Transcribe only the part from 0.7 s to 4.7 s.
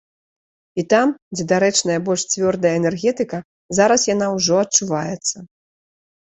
І там, дзе дарэчная больш цвёрдая энергетыка, зараз яна ўжо